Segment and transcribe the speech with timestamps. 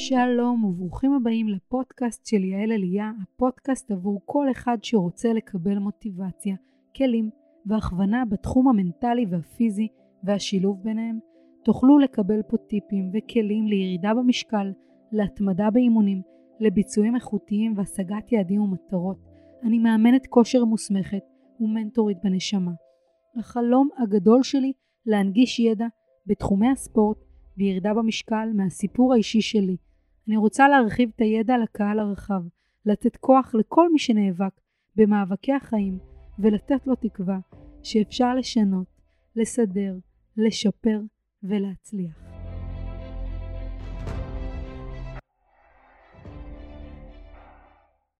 [0.00, 6.56] שלום וברוכים הבאים לפודקאסט של יעל אליה, הפודקאסט עבור כל אחד שרוצה לקבל מוטיבציה,
[6.96, 7.30] כלים
[7.66, 9.88] והכוונה בתחום המנטלי והפיזי
[10.24, 11.18] והשילוב ביניהם.
[11.64, 14.72] תוכלו לקבל פה טיפים וכלים לירידה במשקל,
[15.12, 16.22] להתמדה באימונים,
[16.60, 19.18] לביצועים איכותיים והשגת יעדים ומטרות.
[19.62, 21.22] אני מאמנת כושר מוסמכת
[21.60, 22.72] ומנטורית בנשמה.
[23.36, 24.72] החלום הגדול שלי
[25.06, 25.86] להנגיש ידע
[26.26, 27.18] בתחומי הספורט
[27.56, 29.76] וירידה במשקל מהסיפור האישי שלי.
[30.28, 32.42] אני רוצה להרחיב את הידע לקהל הרחב,
[32.86, 34.60] לתת כוח לכל מי שנאבק
[34.96, 35.98] במאבקי החיים
[36.38, 37.38] ולתת לו תקווה
[37.82, 38.86] שאפשר לשנות,
[39.36, 39.98] לסדר,
[40.36, 41.00] לשפר
[41.42, 42.22] ולהצליח.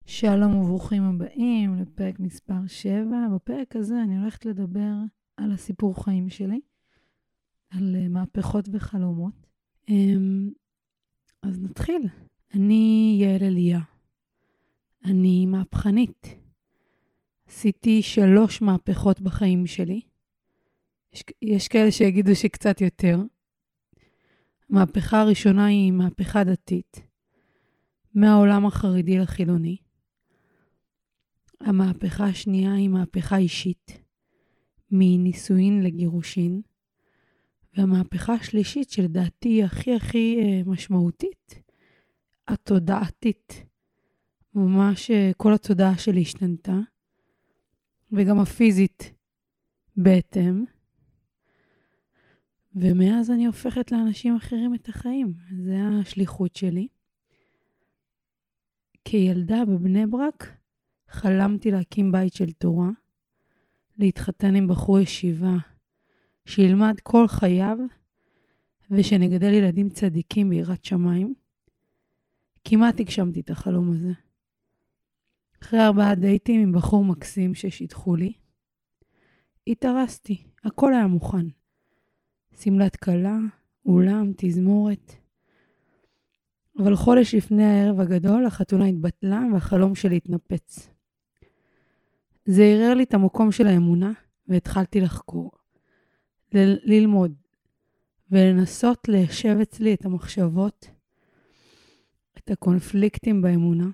[0.06, 3.16] שלום וברוכים הבאים לפרק מספר 7.
[3.34, 4.92] בפרק הזה אני הולכת לדבר
[5.36, 6.60] על הסיפור חיים שלי,
[7.70, 9.46] על אה, מהפכות וחלומות.
[11.42, 12.02] אז נתחיל.
[12.54, 13.80] אני יעל אליה.
[15.04, 16.26] אני מהפכנית.
[17.48, 20.00] עשיתי שלוש מהפכות בחיים שלי.
[21.12, 23.18] יש, יש כאלה שיגידו שקצת יותר.
[24.70, 27.00] המהפכה הראשונה היא מהפכה דתית,
[28.14, 29.76] מהעולם החרדי לחילוני.
[31.60, 34.02] המהפכה השנייה היא מהפכה אישית,
[34.90, 36.62] מנישואין לגירושין.
[37.78, 41.62] והמהפכה השלישית, שלדעתי היא הכי הכי אה, משמעותית,
[42.48, 43.64] התודעתית.
[44.54, 46.78] ממש אה, כל התודעה שלי השתנתה,
[48.12, 49.12] וגם הפיזית
[49.96, 50.64] בהתאם.
[52.74, 55.32] ומאז אני הופכת לאנשים אחרים את החיים.
[55.64, 56.88] זה השליחות שלי.
[59.04, 60.56] כילדה בבני ברק
[61.08, 62.90] חלמתי להקים בית של תורה,
[63.98, 65.56] להתחתן עם בחור ישיבה
[66.48, 67.78] שילמד כל חייו
[68.90, 71.34] ושנגדל ילדים צדיקים ביראת שמיים.
[72.64, 74.12] כמעט הגשמתי את החלום הזה.
[75.62, 78.32] אחרי ארבעה דייטים עם בחור מקסים ששידחו לי,
[79.66, 81.46] התארסתי, הכל היה מוכן.
[82.60, 83.38] שמלת כלה,
[83.86, 85.12] אולם, תזמורת.
[86.78, 90.90] אבל חודש לפני הערב הגדול, החתונה התבטלה והחלום שלי התנפץ.
[92.44, 94.12] זה ערער לי את המקום של האמונה,
[94.48, 95.57] והתחלתי לחקור.
[96.54, 97.34] ל- ללמוד
[98.30, 100.90] ולנסות ליישב אצלי את המחשבות,
[102.38, 103.88] את הקונפליקטים באמונה,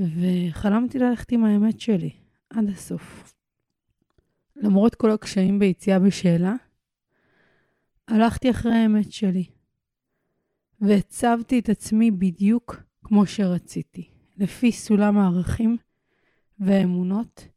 [0.00, 2.10] וחלמתי ללכת עם האמת שלי
[2.50, 3.34] עד הסוף.
[4.56, 6.54] למרות כל הקשיים ביציאה בשאלה,
[8.08, 9.44] הלכתי אחרי האמת שלי,
[10.80, 15.76] והצבתי את עצמי בדיוק כמו שרציתי, לפי סולם הערכים
[16.58, 17.48] והאמונות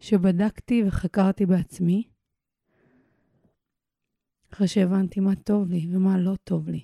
[0.00, 2.04] שבדקתי וחקרתי בעצמי,
[4.52, 6.80] אחרי שהבנתי מה טוב לי ומה לא טוב לי.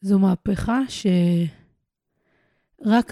[0.00, 1.52] זו מהפכה שרק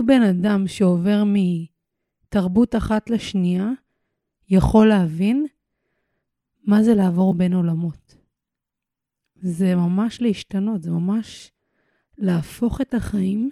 [0.00, 3.70] בן אדם שעובר מתרבות אחת לשנייה
[4.48, 5.46] יכול להבין
[6.64, 8.16] מה זה לעבור בין עולמות.
[9.34, 11.52] זה ממש להשתנות, זה ממש
[12.18, 13.50] להפוך את החיים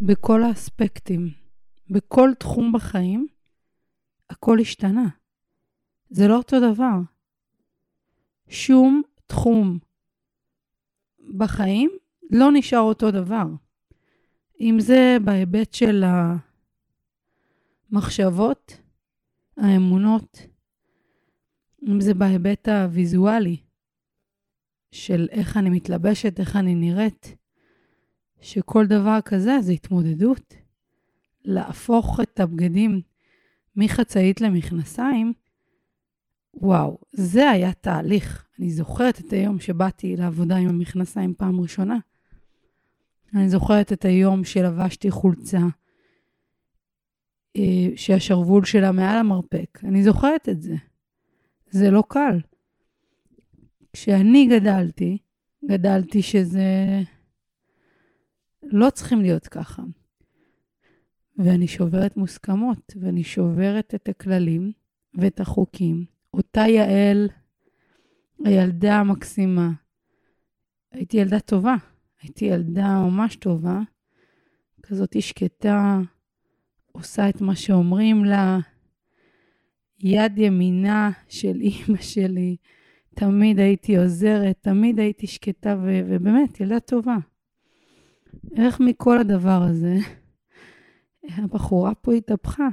[0.00, 1.30] בכל האספקטים.
[1.90, 3.26] בכל תחום בחיים,
[4.30, 5.08] הכל השתנה.
[6.10, 7.15] זה לא אותו דבר.
[8.48, 9.78] שום תחום
[11.36, 11.90] בחיים
[12.30, 13.46] לא נשאר אותו דבר.
[14.60, 16.04] אם זה בהיבט של
[17.90, 18.80] המחשבות,
[19.56, 20.38] האמונות,
[21.88, 23.56] אם זה בהיבט הוויזואלי
[24.90, 27.36] של איך אני מתלבשת, איך אני נראית,
[28.40, 30.54] שכל דבר כזה זה התמודדות.
[31.44, 33.00] להפוך את הבגדים
[33.76, 35.32] מחצאית למכנסיים,
[36.56, 38.46] וואו, זה היה תהליך.
[38.58, 41.98] אני זוכרת את היום שבאתי לעבודה עם המכנסיים פעם ראשונה.
[43.34, 45.60] אני זוכרת את היום שלבשתי חולצה
[47.56, 49.78] אה, שהשרוול שלה מעל המרפק.
[49.84, 50.74] אני זוכרת את זה.
[51.70, 52.40] זה לא קל.
[53.92, 55.18] כשאני גדלתי,
[55.64, 57.00] גדלתי שזה...
[58.62, 59.82] לא צריכים להיות ככה.
[61.38, 64.72] ואני שוברת מוסכמות, ואני שוברת את הכללים
[65.14, 66.15] ואת החוקים.
[66.36, 67.28] אותה יעל,
[68.44, 69.70] הילדה המקסימה,
[70.92, 71.74] הייתי ילדה טובה,
[72.22, 73.80] הייתי ילדה ממש טובה,
[74.82, 75.98] כזאת שקטה,
[76.92, 78.58] עושה את מה שאומרים לה,
[80.00, 82.56] יד ימינה של אימא שלי,
[83.14, 87.16] תמיד הייתי עוזרת, תמיד הייתי שקטה, ו- ובאמת, ילדה טובה.
[88.56, 89.94] איך מכל הדבר הזה,
[91.24, 92.68] הבחורה פה התהפכה,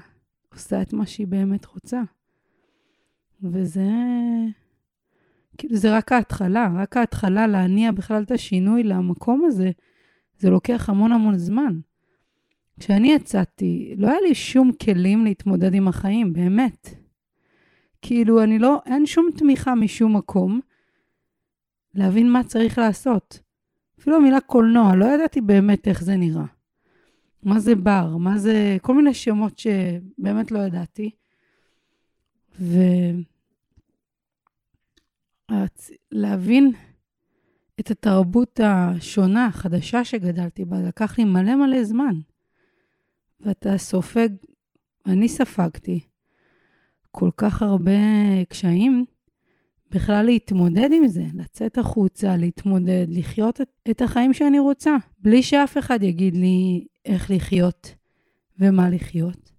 [0.53, 2.01] עושה את מה שהיא באמת רוצה.
[3.43, 3.89] וזה
[5.57, 9.71] כאילו זה רק ההתחלה, רק ההתחלה להניע בכלל את השינוי למקום הזה,
[10.37, 11.79] זה לוקח המון המון זמן.
[12.79, 16.89] כשאני יצאתי, לא היה לי שום כלים להתמודד עם החיים, באמת.
[18.01, 20.59] כאילו, אני לא, אין שום תמיכה משום מקום
[21.95, 23.39] להבין מה צריך לעשות.
[23.99, 26.45] אפילו המילה קולנוע, לא ידעתי באמת איך זה נראה.
[27.43, 28.77] מה זה בר, מה זה...
[28.81, 31.11] כל מיני שמות שבאמת לא ידעתי.
[36.11, 36.71] ולהבין
[37.79, 42.15] את התרבות השונה, החדשה שגדלתי בה, לקח לי מלא מלא זמן.
[43.41, 44.29] ואתה סופג,
[45.05, 45.99] אני ספגתי
[47.11, 47.91] כל כך הרבה
[48.49, 49.05] קשיים,
[49.91, 56.03] בכלל להתמודד עם זה, לצאת החוצה, להתמודד, לחיות את החיים שאני רוצה, בלי שאף אחד
[56.03, 57.95] יגיד לי איך לחיות
[58.59, 59.51] ומה לחיות.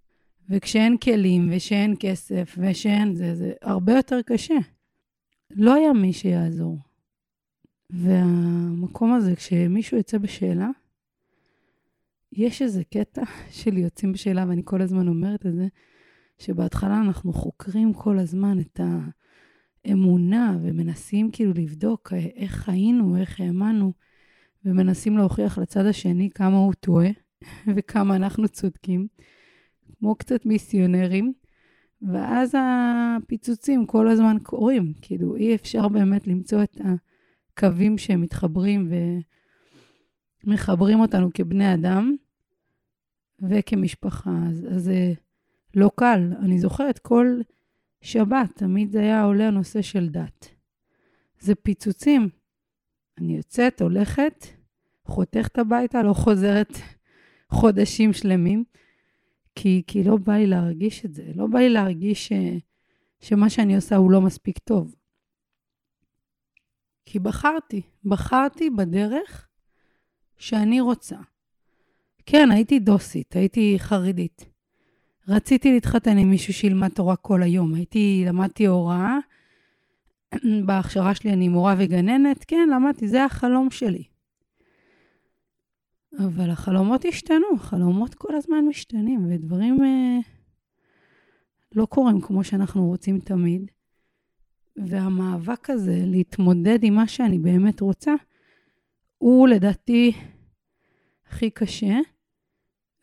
[0.49, 4.55] וכשאין כלים ושאין כסף ושאין זה, זה הרבה יותר קשה.
[5.55, 6.79] לא היה מי שיעזור.
[7.91, 10.69] והמקום הזה, כשמישהו יוצא בשאלה,
[12.33, 13.23] יש איזה קטע
[13.61, 15.67] של יוצאים בשאלה, ואני כל הזמן אומרת את זה,
[16.39, 18.81] שבהתחלה אנחנו חוקרים כל הזמן את
[19.85, 23.93] האמונה, ומנסים כאילו לבדוק איך חיינו, איך האמנו,
[24.65, 27.11] ומנסים להוכיח לצד השני כמה הוא טועה,
[27.77, 29.06] וכמה אנחנו צודקים,
[29.99, 31.33] כמו קצת מיסיונרים.
[32.12, 38.93] ואז הפיצוצים כל הזמן קורים, כאילו אי אפשר באמת למצוא את הקווים שהם מתחברים
[40.45, 42.17] ומחברים אותנו כבני אדם
[43.43, 44.31] וכמשפחה.
[44.49, 45.12] אז, זה
[45.75, 46.33] לא קל.
[46.39, 47.41] אני זוכרת כל
[48.01, 50.49] שבת, תמיד היה עולה הנושא של דת.
[51.41, 52.29] זה פיצוצים.
[53.19, 54.47] אני יוצאת, הולכת,
[55.05, 56.73] חותכת הביתה, לא חוזרת
[57.49, 58.65] חודשים שלמים,
[59.55, 61.33] כי, כי לא בא לי להרגיש את זה.
[61.35, 62.33] לא בא לי להרגיש ש,
[63.21, 64.95] שמה שאני עושה הוא לא מספיק טוב.
[67.06, 69.49] כי בחרתי, בחרתי בדרך
[70.37, 71.17] שאני רוצה.
[72.27, 74.45] כן, הייתי דוסית, הייתי חרדית.
[75.29, 77.75] רציתי להתחתן עם מישהו שילמד תורה כל היום.
[77.75, 79.19] הייתי, למדתי הוראה,
[80.67, 84.05] בהכשרה שלי אני מורה וגננת, כן, למדתי, זה החלום שלי.
[86.19, 90.19] אבל החלומות השתנו, החלומות כל הזמן משתנים, ודברים אה,
[91.72, 93.70] לא קורים כמו שאנחנו רוצים תמיד.
[94.76, 98.14] והמאבק הזה להתמודד עם מה שאני באמת רוצה,
[99.19, 100.12] הוא לדעתי
[101.26, 101.99] הכי קשה,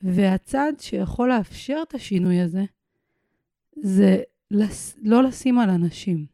[0.01, 2.63] והצעד שיכול לאפשר את השינוי הזה,
[3.75, 4.21] זה
[4.51, 4.97] לס...
[5.01, 6.25] לא לשים על אנשים.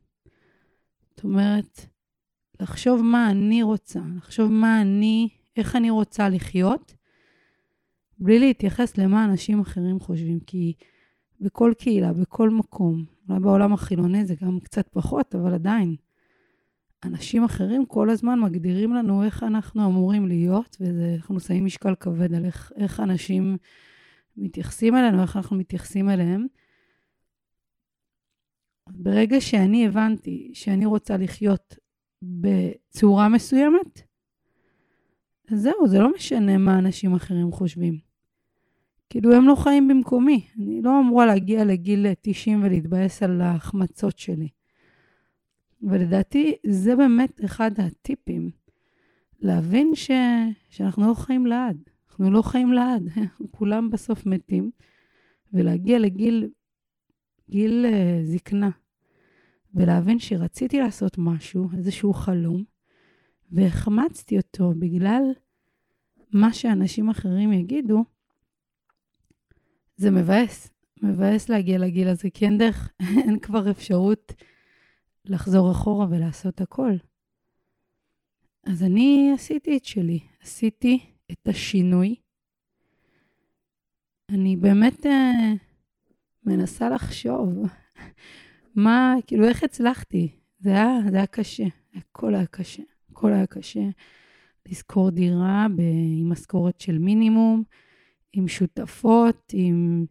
[1.10, 1.86] זאת אומרת,
[2.60, 6.96] לחשוב מה אני רוצה, לחשוב מה אני איך אני רוצה לחיות,
[8.20, 10.40] בלי להתייחס למה אנשים אחרים חושבים.
[10.40, 10.74] כי
[11.42, 15.96] בכל קהילה, בכל מקום, אולי בעולם החילוני זה גם קצת פחות, אבל עדיין,
[17.04, 22.46] אנשים אחרים כל הזמן מגדירים לנו איך אנחנו אמורים להיות, ואנחנו שמים משקל כבד על
[22.46, 23.58] איך, איך אנשים
[24.38, 26.48] מתייחסים אלינו, איך אנחנו מתייחסים אליהם.
[28.90, 31.76] ברגע שאני הבנתי שאני רוצה לחיות
[32.22, 34.07] בצורה מסוימת,
[35.52, 37.98] אז זהו, זה לא משנה מה אנשים אחרים חושבים.
[39.10, 40.48] כאילו, הם לא חיים במקומי.
[40.58, 44.50] אני לא אמורה להגיע לגיל 90 ולהתבאס על ההחמצות שלי.
[45.82, 48.52] ולדעתי, זה באמת אחד הטיפים.
[49.40, 50.12] להבין ש...
[50.70, 51.78] שאנחנו לא חיים לעד.
[52.10, 53.04] אנחנו לא חיים לעד,
[53.58, 54.72] כולם בסוף מתים.
[55.54, 56.50] ולהגיע לגיל
[57.50, 58.70] גיל uh, זקנה,
[59.74, 62.64] ולהבין שרציתי לעשות משהו, איזשהו חלום,
[63.52, 65.24] והחמצתי אותו בגלל
[66.34, 68.04] מה שאנשים אחרים יגידו,
[69.98, 70.70] זה מבאס.
[71.02, 72.92] מבאס להגיע לגיל הזה, כי אין דרך,
[73.26, 74.34] אין כבר אפשרות
[75.26, 76.92] לחזור אחורה ולעשות הכל.
[78.64, 81.00] אז אני עשיתי את שלי, עשיתי
[81.32, 82.16] את השינוי.
[84.30, 85.10] אני באמת uh,
[86.44, 87.50] מנסה לחשוב
[88.76, 90.30] מה, כאילו, איך הצלחתי.
[90.60, 91.64] זה היה, זה היה קשה,
[91.96, 92.84] הכל היה קשה.
[93.12, 93.90] הכל היה קשה.
[94.70, 95.82] לשכור דירה ב...
[96.20, 97.64] עם משכורת של מינימום,
[98.34, 100.06] עם שותפות, עם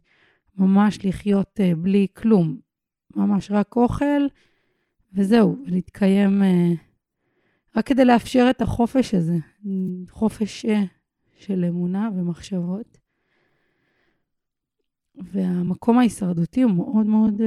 [0.57, 2.59] ממש לחיות uh, בלי כלום.
[3.15, 4.21] ממש רק אוכל,
[5.13, 6.77] וזהו, להתקיים uh,
[7.75, 9.37] רק כדי לאפשר את החופש הזה,
[10.09, 10.69] חופש uh,
[11.37, 12.97] של אמונה ומחשבות.
[15.15, 17.41] והמקום ההישרדותי הוא מאוד מאוד,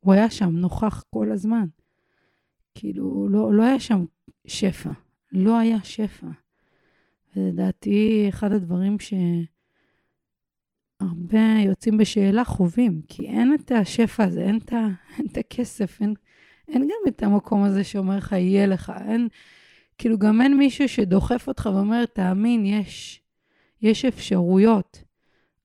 [0.00, 1.66] הוא היה שם, נוכח כל הזמן.
[2.74, 4.04] כאילו, לא, לא היה שם
[4.46, 4.90] שפע.
[5.32, 6.26] לא היה שפע.
[7.36, 8.96] ולדעתי, אחד הדברים
[11.00, 14.72] שהרבה יוצאים בשאלה חווים, כי אין את השפע הזה, אין את,
[15.18, 16.14] אין את הכסף, אין,
[16.68, 18.92] אין גם את המקום הזה שאומר לך, יהיה לך.
[19.08, 19.28] אין,
[19.98, 23.22] כאילו, גם אין מישהו שדוחף אותך ואומר, תאמין, יש,
[23.82, 25.04] יש אפשרויות.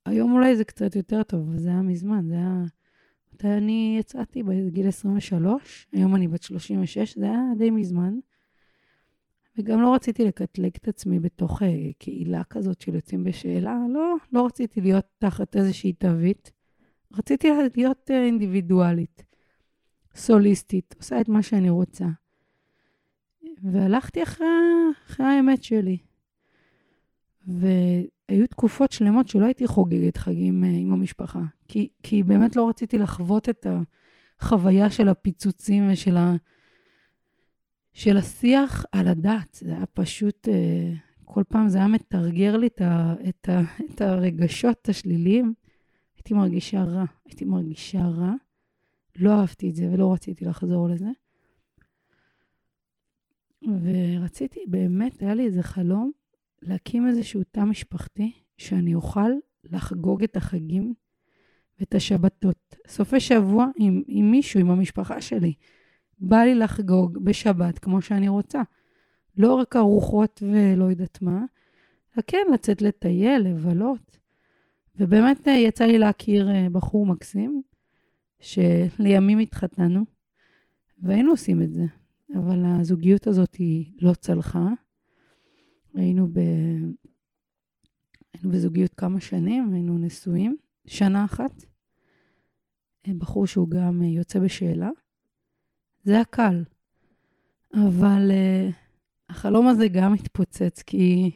[0.06, 2.64] היום אולי זה קצת יותר טוב, אבל זה היה מזמן, זה היה...
[3.44, 4.44] אני יצאתי?
[4.44, 8.20] בגיל 23, היום אני בת 36, זה היה די מזמן.
[9.58, 11.66] וגם לא רציתי לקטלג את עצמי בתוך uh,
[11.98, 16.52] קהילה כזאת של יוצאים בשאלה, לא, לא רציתי להיות תחת איזושהי תווית.
[17.14, 19.24] רציתי להיות uh, אינדיבידואלית,
[20.16, 22.06] סוליסטית, עושה את מה שאני רוצה.
[23.64, 24.48] והלכתי אחרי,
[25.08, 25.98] אחרי האמת שלי.
[27.48, 32.98] והיו תקופות שלמות שלא הייתי חוגגת חגים uh, עם המשפחה, כי, כי באמת לא רציתי
[32.98, 33.68] לחוות את
[34.40, 36.36] החוויה של הפיצוצים ושל ה...
[37.98, 39.54] של השיח על הדת.
[39.54, 40.94] זה היה פשוט, אה,
[41.26, 45.54] כל פעם זה היה מתרגר לי את, ה, את, ה, את הרגשות השליליים.
[46.16, 48.34] הייתי מרגישה רע, הייתי מרגישה רע.
[49.16, 51.10] לא אהבתי את זה ולא רציתי לחזור לזה.
[53.64, 56.12] ורציתי, באמת, היה לי איזה חלום
[56.62, 59.32] להקים איזשהו תא משפחתי, שאני אוכל
[59.64, 60.94] לחגוג את החגים
[61.80, 62.76] ואת השבתות.
[62.88, 65.54] סופי שבוע עם, עם מישהו, עם המשפחה שלי.
[66.20, 68.62] בא לי לחגוג בשבת כמו שאני רוצה.
[69.38, 71.46] לא רק ארוחות ולא יודעת מה,
[72.16, 74.18] אלא כן, לצאת לטייל, לבלות.
[74.96, 77.62] ובאמת אה, יצא לי להכיר אה, בחור מקסים,
[78.40, 80.06] שלימים התחתנו,
[81.04, 81.86] והיינו עושים את זה.
[82.36, 84.70] אבל הזוגיות הזאת היא לא צלחה.
[85.94, 86.40] היינו, ב...
[88.34, 91.66] היינו בזוגיות כמה שנים, היינו נשואים, שנה אחת.
[93.08, 94.90] אה, בחור שהוא גם יוצא בשאלה.
[96.08, 96.64] זה היה קל.
[97.74, 98.74] אבל uh,
[99.30, 101.32] החלום הזה גם התפוצץ, כי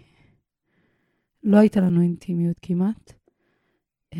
[1.43, 3.13] לא הייתה לנו אינטימיות כמעט.
[4.15, 4.17] Uh,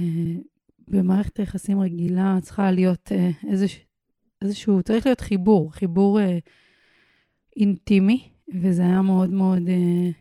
[0.88, 3.80] במערכת היחסים רגילה צריכה להיות uh, איזוש,
[4.42, 6.24] איזשהו, צריך להיות חיבור, חיבור uh,
[7.56, 8.30] אינטימי,
[8.62, 10.14] וזה היה מאוד מאוד uh,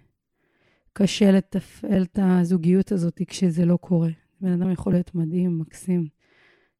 [0.93, 4.11] קשה לתפעל את הזוגיות הזאת כשזה לא קורה.
[4.41, 6.09] בן אדם יכול להיות מדהים, מקסים.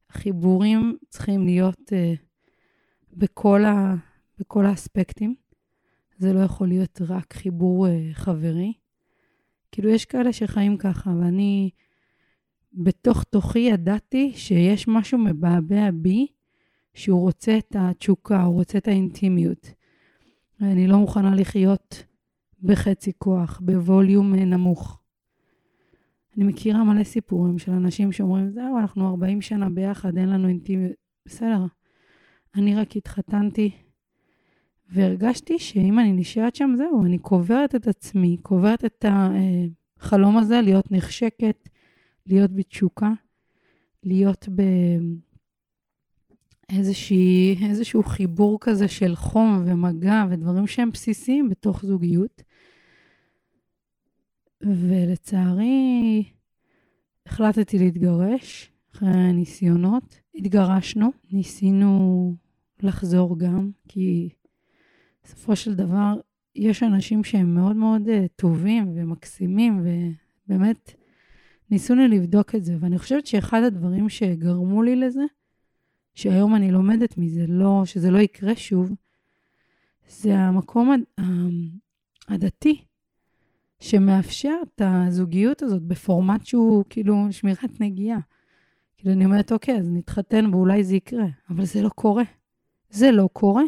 [0.09, 1.79] החיבורים צריכים להיות...
[1.89, 2.30] Uh,
[3.13, 3.95] בכל, ה,
[4.39, 5.35] בכל האספקטים.
[6.17, 8.73] זה לא יכול להיות רק חיבור uh, חברי.
[9.71, 11.69] כאילו, יש כאלה שחיים ככה, ואני
[12.73, 16.27] בתוך תוכי ידעתי שיש משהו מבעבע בי,
[16.93, 19.73] שהוא רוצה את התשוקה, הוא רוצה את האינטימיות.
[20.59, 22.03] ואני לא מוכנה לחיות
[22.63, 25.01] בחצי כוח, בווליום אה, נמוך.
[26.37, 30.95] אני מכירה מלא סיפורים של אנשים שאומרים, זהו, אנחנו 40 שנה ביחד, אין לנו אינטימיות.
[31.25, 31.65] בסדר,
[32.55, 33.71] אני רק התחתנתי,
[34.89, 39.05] והרגשתי שאם אני נשארת שם, זהו, אני קוברת את עצמי, קוברת את
[39.99, 41.69] החלום הזה להיות נחשקת,
[42.25, 43.11] להיות בתשוקה,
[44.03, 44.49] להיות
[46.69, 52.43] באיזשהו חיבור כזה של חום ומגע ודברים שהם בסיסיים בתוך זוגיות.
[54.61, 56.23] ולצערי,
[57.25, 60.19] החלטתי להתגרש אחרי ניסיונות.
[60.35, 62.35] התגרשנו, ניסינו
[62.83, 64.29] לחזור גם, כי
[65.23, 66.13] בסופו של דבר
[66.55, 69.81] יש אנשים שהם מאוד מאוד uh, טובים ומקסימים,
[70.47, 70.93] ובאמת
[71.71, 72.75] ניסינו לבדוק את זה.
[72.79, 75.23] ואני חושבת שאחד הדברים שגרמו לי לזה,
[76.13, 78.91] שהיום אני לומדת מזה, לא, שזה לא יקרה שוב,
[80.09, 81.03] זה המקום
[82.27, 82.81] הדתי,
[83.79, 88.19] שמאפשר את הזוגיות הזאת בפורמט שהוא כאילו שמירת נגיעה.
[88.97, 92.23] כאילו, אני אומרת, אוקיי, אז נתחתן ואולי זה יקרה, אבל זה לא קורה.
[92.91, 93.63] זה לא קורה.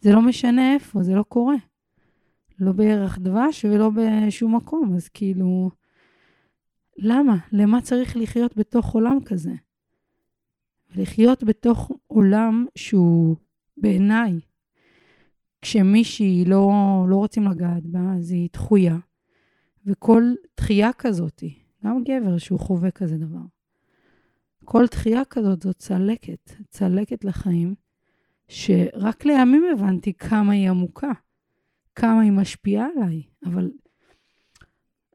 [0.00, 1.56] זה לא משנה איפה, זה לא קורה.
[2.58, 5.70] לא בירח דבש ולא בשום מקום, אז כאילו,
[6.98, 7.36] למה?
[7.52, 9.52] למה צריך לחיות בתוך עולם כזה?
[10.96, 13.36] לחיות בתוך עולם שהוא
[13.76, 14.40] בעיניי,
[15.62, 16.70] כשמישהי לא,
[17.08, 18.98] לא רוצים לגעת בה, אז היא דחויה.
[19.86, 20.22] וכל
[20.56, 21.42] דחייה כזאת,
[21.84, 23.44] גם גבר שהוא חווה כזה דבר,
[24.64, 27.74] כל דחייה כזאת זאת צלקת, צלקת לחיים,
[28.50, 31.12] שרק לימים הבנתי כמה היא עמוקה,
[31.94, 33.70] כמה היא משפיעה עליי, אבל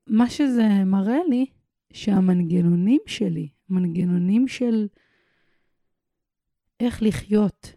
[0.08, 1.46] מה שזה מראה לי,
[1.94, 4.88] שהמנגנונים שלי, מנגנונים של
[6.80, 7.74] איך לחיות,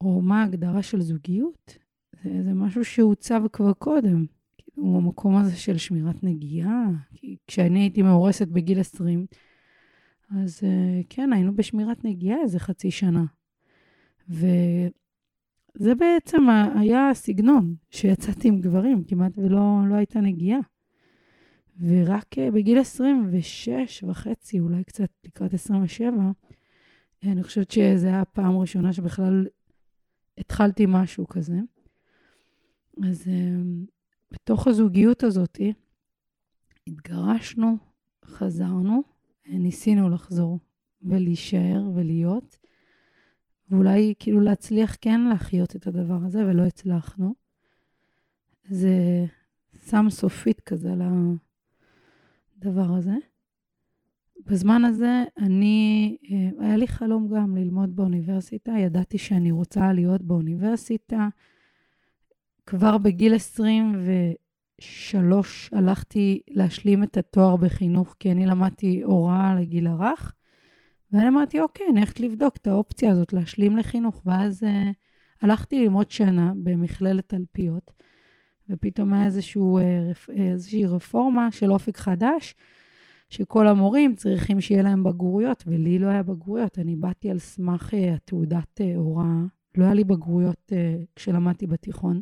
[0.00, 1.78] או מה ההגדרה של זוגיות,
[2.22, 4.26] זה, זה משהו שהוצב כבר קודם.
[4.58, 6.84] כאילו, המקום הזה של שמירת נגיעה.
[7.46, 9.26] כשאני הייתי מאורסת בגיל 20,
[10.30, 13.24] אז אה, כן, היינו בשמירת נגיעה איזה חצי שנה.
[15.76, 20.60] וזה בעצם היה הסגנון שיצאתי עם גברים, כמעט ולא לא הייתה נגיעה.
[21.80, 26.10] ורק אה, בגיל 26 וחצי, אולי קצת לקראת 27,
[27.24, 29.46] אני חושבת שזו הייתה הפעם הראשונה שבכלל
[30.38, 31.58] התחלתי משהו כזה.
[33.08, 33.30] אז uh,
[34.30, 35.58] בתוך הזוגיות הזאת
[36.86, 37.76] התגרשנו,
[38.24, 39.02] חזרנו,
[39.46, 40.58] ניסינו לחזור
[41.02, 42.58] ולהישאר ולהיות,
[43.70, 47.34] ואולי כאילו להצליח כן להחיות את הדבר הזה, ולא הצלחנו.
[48.68, 49.24] זה
[49.90, 50.94] שם סופית כזה
[52.58, 53.14] לדבר הזה.
[54.46, 61.28] בזמן הזה אני, אה, היה לי חלום גם ללמוד באוניברסיטה, ידעתי שאני רוצה להיות באוניברסיטה.
[62.66, 70.34] כבר בגיל 23 הלכתי להשלים את התואר בחינוך, כי אני למדתי הוראה לגיל הרך,
[71.12, 74.22] ואני אמרתי, אוקיי, אני הולכת לבדוק את האופציה הזאת, להשלים לחינוך.
[74.26, 74.66] ואז uh,
[75.42, 77.92] הלכתי ללמוד שנה במכללת תלפיות,
[78.68, 82.54] ופתאום היה איזשהו, uh, איזושהי רפורמה של אופק חדש,
[83.28, 86.78] שכל המורים צריכים שיהיה להם בגרויות, ולי לא היה בגרויות.
[86.78, 89.44] אני באתי על סמך uh, התעודת uh, הוראה,
[89.76, 92.20] לא היה לי בגרויות uh, כשלמדתי בתיכון.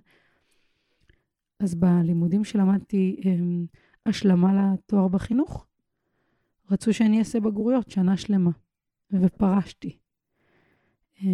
[1.61, 5.67] אז בלימודים שלמדתי um, השלמה לתואר בחינוך,
[6.71, 8.51] רצו שאני אעשה בגרויות שנה שלמה,
[9.13, 9.99] ופרשתי.
[11.19, 11.25] Um,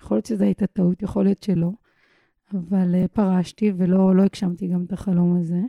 [0.00, 1.70] יכול להיות שזו הייתה טעות, יכול להיות שלא,
[2.52, 5.60] אבל uh, פרשתי ולא לא הגשמתי גם את החלום הזה.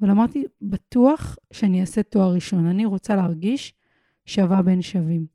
[0.00, 2.66] אבל אמרתי, בטוח שאני אעשה תואר ראשון.
[2.66, 3.74] אני רוצה להרגיש
[4.26, 5.26] שווה בין שווים.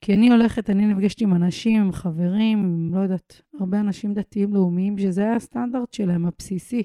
[0.00, 4.54] כי אני הולכת, אני נפגשת עם אנשים, עם חברים, עם, לא יודעת, הרבה אנשים דתיים
[4.54, 6.82] לאומיים, שזה היה הסטנדרט שלהם, הבסיסי,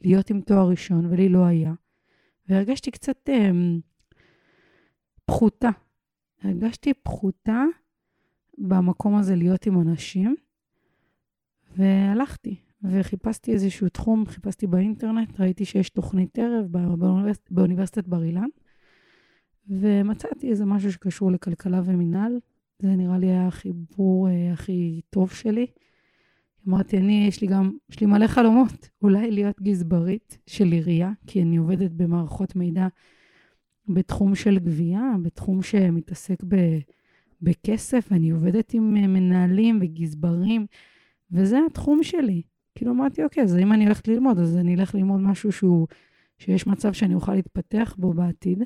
[0.00, 1.72] להיות עם תואר ראשון, ולי לא היה.
[2.48, 3.50] והרגשתי קצת אה,
[5.24, 5.70] פחותה.
[6.46, 7.64] הרגשתי פחותה
[8.58, 10.36] במקום הזה להיות עם אנשים,
[11.76, 12.56] והלכתי.
[12.82, 18.48] וחיפשתי איזשהו תחום, חיפשתי באינטרנט, ראיתי שיש תוכנית ערב באוניברסיטת, באוניברסיטת בר אילן,
[19.68, 22.38] ומצאתי איזה משהו שקשור לכלכלה ומינהל.
[22.78, 25.66] זה נראה לי היה החיבור אה, הכי טוב שלי.
[26.68, 31.42] אמרתי, אני, יש לי גם, יש לי מלא חלומות, אולי להיות גזברית של עירייה, כי
[31.42, 32.86] אני עובדת במערכות מידע
[33.88, 36.56] בתחום של גבייה, בתחום שמתעסק ב,
[37.42, 40.66] בכסף, אני עובדת עם אה, מנהלים וגזברים,
[41.30, 42.42] וזה התחום שלי.
[42.74, 45.86] כאילו אמרתי, אוקיי, אז אם אני הולכת ללמוד, אז אני אלך ללמוד משהו שהוא,
[46.38, 48.62] שיש מצב שאני אוכל להתפתח בו בעתיד.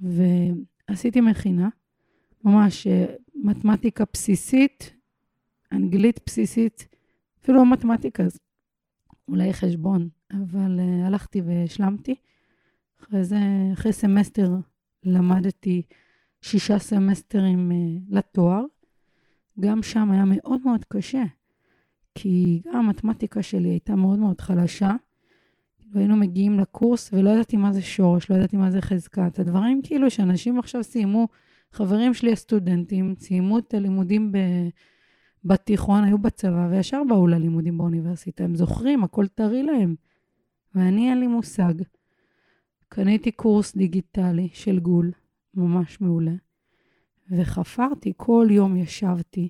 [0.00, 1.68] ועשיתי מכינה,
[2.44, 4.94] ממש אה, מתמטיקה בסיסית,
[5.72, 6.88] אנגלית בסיסית,
[7.42, 8.38] אפילו לא מתמטיקה, אז
[9.28, 12.14] אולי חשבון, אבל uh, הלכתי והשלמתי.
[13.02, 13.38] אחרי זה,
[13.72, 14.50] אחרי סמסטר
[15.04, 15.82] למדתי
[16.40, 18.64] שישה סמסטרים uh, לתואר.
[19.60, 21.24] גם שם היה מאוד מאוד קשה.
[22.14, 24.92] כי גם המתמטיקה שלי הייתה מאוד מאוד חלשה.
[25.92, 29.38] והיינו מגיעים לקורס ולא ידעתי מה זה שורש, לא ידעתי מה זה חזקה.
[29.38, 31.28] הדברים כאילו שאנשים עכשיו סיימו,
[31.72, 34.38] חברים שלי הסטודנטים, סיימו את הלימודים ב...
[35.44, 38.44] בתיכון, היו בצבא וישר באו ללימודים באוניברסיטה.
[38.44, 39.94] הם זוכרים, הכל טרי להם.
[40.74, 41.74] ואני אין לי מושג.
[42.94, 45.12] קניתי קורס דיגיטלי של גול,
[45.54, 46.34] ממש מעולה,
[47.30, 49.48] וחפרתי, כל יום ישבתי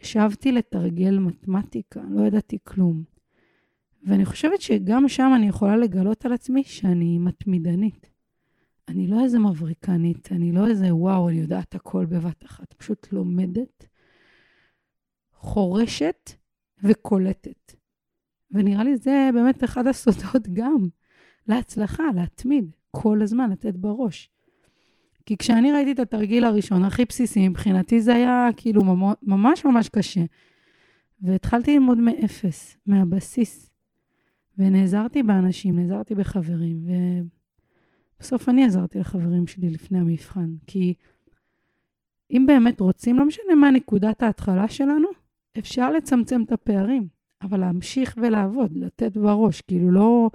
[0.00, 3.04] ישבתי לתרגל מתמטיקה, לא ידעתי כלום.
[4.02, 8.10] ואני חושבת שגם שם אני יכולה לגלות על עצמי שאני מתמידנית.
[8.88, 12.72] אני לא איזה מבריקנית, אני לא איזה וואו, אני יודעת הכל בבת אחת.
[12.72, 13.86] פשוט לומדת,
[15.32, 16.30] חורשת
[16.82, 17.72] וקולטת.
[18.50, 20.88] ונראה לי זה באמת אחד הסודות גם
[21.48, 24.30] להצלחה, להתמיד, כל הזמן לתת בראש.
[25.26, 28.82] כי כשאני ראיתי את התרגיל הראשון, הכי בסיסי, מבחינתי זה היה כאילו
[29.22, 30.24] ממש ממש קשה.
[31.22, 33.70] והתחלתי ללמוד מאפס, מהבסיס.
[34.58, 36.86] ונעזרתי באנשים, נעזרתי בחברים,
[38.18, 40.50] ובסוף אני עזרתי לחברים שלי לפני המבחן.
[40.66, 40.94] כי
[42.30, 45.08] אם באמת רוצים, לא משנה מה נקודת ההתחלה שלנו,
[45.58, 47.08] אפשר לצמצם את הפערים,
[47.42, 50.30] אבל להמשיך ולעבוד, לתת בראש, כאילו לא...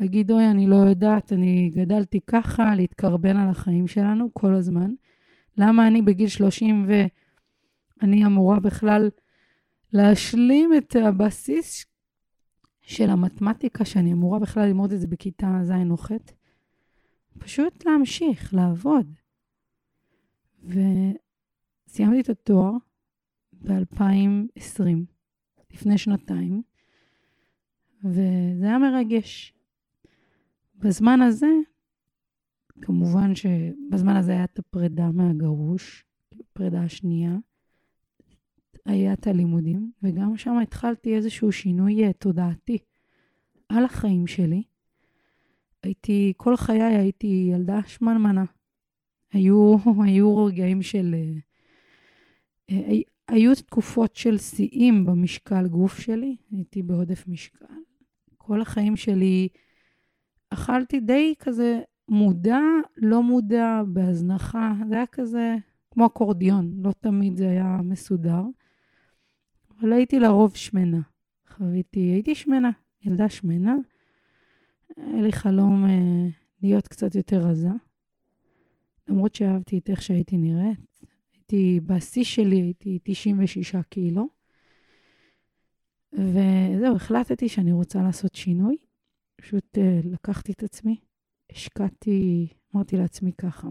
[0.00, 4.90] להגיד, אוי, אני לא יודעת, אני גדלתי ככה, להתקרבן על החיים שלנו כל הזמן.
[5.56, 9.10] למה אני בגיל 30 ואני אמורה בכלל
[9.92, 11.86] להשלים את הבסיס
[12.82, 16.10] של המתמטיקה, שאני אמורה בכלל ללמוד את זה בכיתה ז' או ח'?
[17.38, 19.14] פשוט להמשיך, לעבוד.
[20.64, 22.72] וסיימתי את התואר
[23.52, 24.82] ב-2020,
[25.70, 26.62] לפני שנתיים,
[28.04, 29.57] וזה היה מרגש.
[30.78, 31.50] בזמן הזה,
[32.82, 36.04] כמובן שבזמן הזה היה את הפרידה מהגרוש,
[36.40, 37.36] הפרידה השנייה,
[38.86, 42.78] היה את הלימודים, וגם שם התחלתי איזשהו שינוי אה, תודעתי
[43.68, 44.62] על החיים שלי.
[45.82, 48.44] הייתי, כל חיי הייתי ילדה שמנמנה.
[49.32, 51.14] היו, היו רגעים של...
[51.14, 52.96] אה, אה,
[53.28, 57.66] היו תקופות של שיאים במשקל גוף שלי, הייתי בעודף משקל.
[58.38, 59.48] כל החיים שלי
[60.50, 62.60] אכלתי די כזה מודע,
[62.96, 64.72] לא מודע, בהזנחה.
[64.88, 65.56] זה היה כזה
[65.90, 68.42] כמו אקורדיון, לא תמיד זה היה מסודר.
[69.80, 71.00] אבל הייתי לרוב שמנה.
[71.48, 72.70] חוויתי, הייתי שמנה,
[73.04, 73.74] ילדה שמנה.
[74.96, 76.28] היה לי חלום אה,
[76.62, 77.68] להיות קצת יותר רזה.
[79.08, 81.00] למרות שאהבתי את איך שהייתי נראית.
[81.32, 84.28] הייתי, בשיא שלי הייתי 96 קילו.
[86.12, 88.76] וזהו, החלטתי שאני רוצה לעשות שינוי.
[89.40, 90.96] פשוט uh, לקחתי את עצמי,
[91.52, 93.68] השקעתי, אמרתי לעצמי ככה,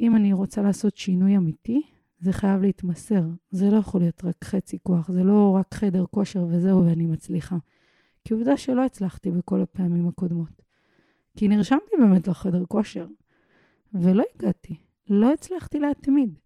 [0.00, 1.82] אם אני רוצה לעשות שינוי אמיתי,
[2.20, 3.22] זה חייב להתמסר.
[3.50, 7.56] זה לא יכול להיות רק חצי כוח, זה לא רק חדר כושר וזהו ואני מצליחה.
[8.24, 10.62] כי עובדה שלא הצלחתי בכל הפעמים הקודמות.
[11.36, 13.06] כי נרשמתי באמת לחדר כושר,
[13.94, 14.76] ולא הגעתי,
[15.10, 16.38] לא הצלחתי להתמיד.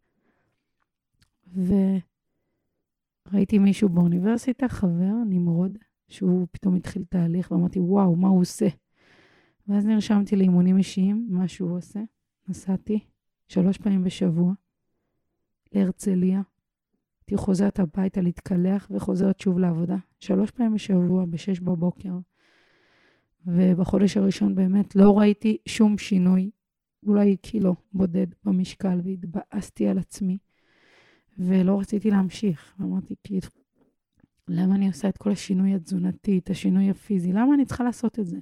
[3.32, 5.78] וראיתי מישהו באוניברסיטה, חבר, נמרוד,
[6.12, 8.68] שהוא פתאום התחיל תהליך, ואמרתי, וואו, מה הוא עושה?
[9.68, 12.01] ואז נרשמתי לאימונים אישיים, מה שהוא עושה.
[12.48, 12.98] נסעתי
[13.48, 14.53] שלוש פעמים בשבוע
[15.72, 16.42] להרצליה.
[17.20, 19.96] הייתי חוזרת הביתה להתקלח וחוזרת שוב לעבודה.
[20.20, 22.18] שלוש פעמים בשבוע, בשש בבוקר.
[23.46, 26.51] ובחודש הראשון באמת לא ראיתי שום שינוי,
[27.07, 30.38] אולי קילו בודד במשקל, והתבאסתי על עצמי,
[31.38, 32.75] ולא רציתי להמשיך.
[32.81, 33.48] אמרתי, כאילו,
[34.48, 37.33] למה אני עושה את כל השינוי התזונתי, את השינוי הפיזי?
[37.33, 38.38] למה אני צריכה לעשות את זה?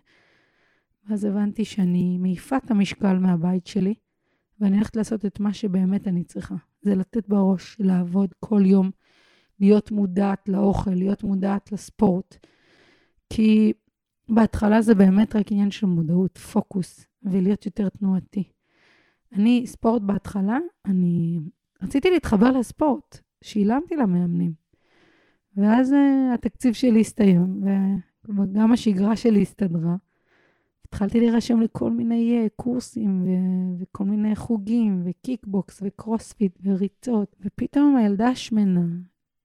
[1.09, 3.95] ואז הבנתי שאני מעיפה את המשקל מהבית שלי,
[4.61, 6.55] ואני הולכת לעשות את מה שבאמת אני צריכה.
[6.83, 8.91] זה לתת בראש, לעבוד כל יום,
[9.61, 12.47] להיות מודעת לאוכל, להיות מודעת לספורט.
[13.31, 13.73] כי
[14.29, 18.45] בהתחלה זה באמת רק עניין של מודעות, פוקוס, ולהיות יותר תנועתי.
[19.33, 21.41] אני, ספורט בהתחלה, אני
[21.83, 24.53] רציתי להתחבר לספורט, שילמתי למאמנים.
[25.61, 27.63] ואז uh, התקציב שלי הסתיים,
[28.29, 29.97] וגם השגרה שלי הסתדרה.
[30.87, 38.29] התחלתי להירשם לכל מיני uh, קורסים ו- וכל מיני חוגים, וקיקבוקס, וקרוספיט, וריצות, ופתאום הילדה
[38.29, 38.87] השמנה,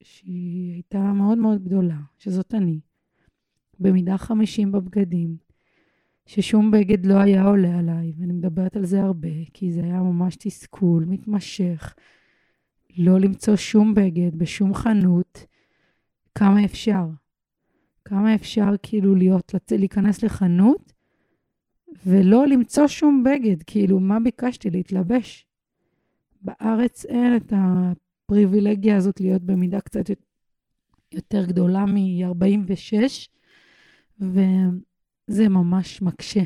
[0.03, 2.79] שהיא הייתה מאוד מאוד גדולה, שזאת אני,
[3.79, 5.37] במידה 50 בבגדים,
[6.25, 10.35] ששום בגד לא היה עולה עליי, ואני מדברת על זה הרבה, כי זה היה ממש
[10.35, 11.95] תסכול מתמשך.
[12.97, 15.45] לא למצוא שום בגד בשום חנות,
[16.35, 17.05] כמה אפשר.
[18.05, 19.55] כמה אפשר כאילו להיות.
[19.71, 20.93] להיכנס לחנות
[22.05, 24.69] ולא למצוא שום בגד, כאילו, מה ביקשתי?
[24.69, 25.45] להתלבש.
[26.41, 30.09] בארץ אין את הפריבילגיה הזאת להיות במידה קצת
[31.11, 32.93] יותר גדולה מ-46,
[34.19, 36.43] וזה ממש מקשה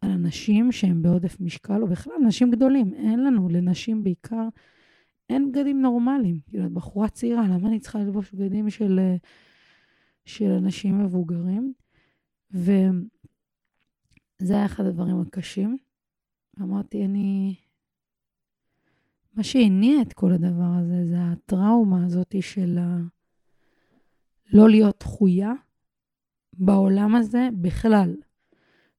[0.00, 2.94] על אנשים שהם בעודף משקל, או בכלל אנשים גדולים.
[2.94, 4.48] אין לנו, לנשים בעיקר,
[5.32, 6.40] אין בגדים נורמליים.
[6.46, 9.00] כאילו, את בחורה צעירה, למה אני צריכה ללבוש בגדים של,
[10.24, 11.72] של אנשים מבוגרים?
[12.50, 12.74] וזה
[14.48, 15.76] היה אחד הדברים הקשים.
[16.60, 17.54] אמרתי, אני...
[19.34, 22.98] מה שהניע את כל הדבר הזה זה הטראומה הזאת של ה...
[24.52, 25.52] לא להיות דחויה
[26.52, 28.16] בעולם הזה בכלל.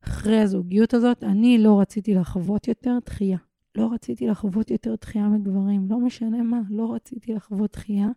[0.01, 3.37] אחרי הזוגיות הזאת, אני לא רציתי לחוות יותר דחייה.
[3.75, 8.07] לא רציתי לחוות יותר דחייה מגברים, לא משנה מה, לא רציתי לחוות דחייה.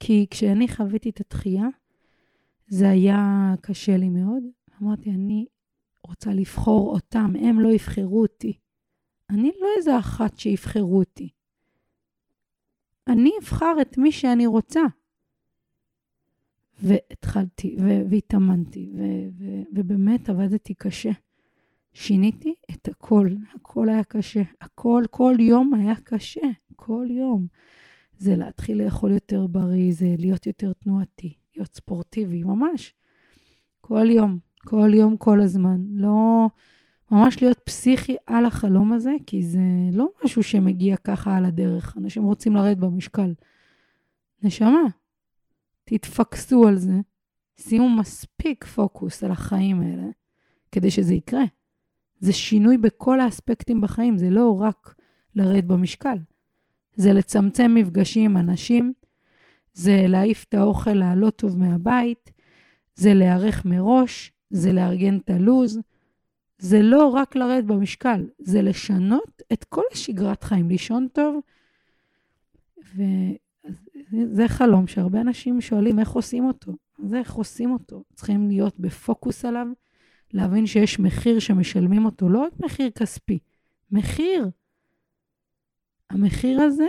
[0.00, 1.66] כי כשאני חוויתי את הדחייה,
[2.68, 4.42] זה היה קשה לי מאוד.
[4.82, 5.46] אמרתי, אני
[6.02, 8.52] רוצה לבחור אותם, הם לא יבחרו אותי.
[9.30, 11.28] אני לא איזה אחת שיבחרו אותי.
[13.08, 14.80] אני אבחר את מי שאני רוצה.
[16.82, 17.76] והתחלתי,
[18.10, 18.92] והתאמנתי,
[19.72, 21.10] ובאמת עבדתי קשה.
[22.00, 24.42] שיניתי את הכל, הכל היה קשה.
[24.60, 27.46] הכל, כל יום היה קשה, כל יום.
[28.18, 32.94] זה להתחיל לאכול יותר בריא, זה להיות יותר תנועתי, להיות ספורטיבי, ממש.
[33.80, 35.80] כל יום, כל יום, כל הזמן.
[35.90, 36.46] לא,
[37.10, 39.60] ממש להיות פסיכי על החלום הזה, כי זה
[39.92, 41.96] לא משהו שמגיע ככה על הדרך.
[41.96, 43.34] אנשים רוצים לרדת במשקל.
[44.42, 44.82] נשמה,
[45.84, 46.94] תתפקסו על זה,
[47.56, 50.06] שימו מספיק פוקוס על החיים האלה,
[50.72, 51.44] כדי שזה יקרה.
[52.20, 54.94] זה שינוי בכל האספקטים בחיים, זה לא רק
[55.34, 56.16] לרדת במשקל.
[56.94, 58.92] זה לצמצם מפגשים עם אנשים,
[59.74, 62.32] זה להעיף את האוכל הלא טוב מהבית,
[62.94, 65.80] זה להיערך מראש, זה לארגן את הלו"ז.
[66.58, 71.40] זה לא רק לרדת במשקל, זה לשנות את כל השגרת חיים, לישון טוב.
[72.96, 76.72] וזה חלום שהרבה אנשים שואלים איך עושים אותו.
[77.04, 78.04] אז איך עושים אותו?
[78.14, 79.66] צריכים להיות בפוקוס עליו,
[80.32, 83.38] להבין שיש מחיר שמשלמים אותו, לא רק מחיר כספי,
[83.90, 84.50] מחיר.
[86.10, 86.86] המחיר הזה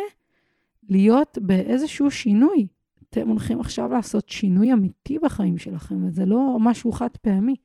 [0.90, 2.68] להיות באיזשהו שינוי.
[3.10, 7.56] אתם הולכים עכשיו לעשות שינוי אמיתי בחיים שלכם, וזה לא משהו חד פעמי.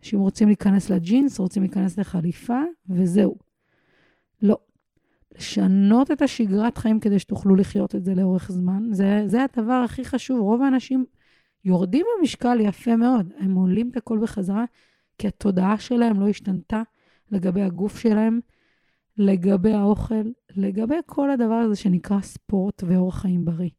[0.00, 3.36] אנשים רוצים להיכנס לג'ינס, רוצים להיכנס לחליפה, וזהו.
[4.42, 4.58] לא.
[5.38, 10.04] לשנות את השגרת חיים כדי שתוכלו לחיות את זה לאורך זמן, זה, זה הדבר הכי
[10.04, 10.40] חשוב.
[10.40, 11.04] רוב האנשים
[11.66, 14.64] יורדים במשקל יפה מאוד, הם עולים את הכל בחזרה,
[15.18, 16.82] כי התודעה שלהם לא השתנתה
[17.30, 18.40] לגבי הגוף שלהם,
[19.18, 20.24] לגבי האוכל,
[20.56, 23.70] לגבי כל הדבר הזה שנקרא ספורט ואורח חיים בריא.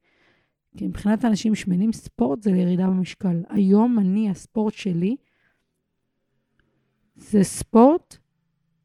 [0.77, 3.43] כי מבחינת אנשים שמנים, ספורט זה לירידה במשקל.
[3.49, 5.15] היום אני, הספורט שלי,
[7.15, 8.17] זה ספורט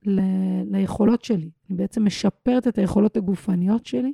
[0.07, 1.51] ל- ליכולות שלי.
[1.71, 4.12] אני בעצם משפרת את היכולות הגופניות שלי,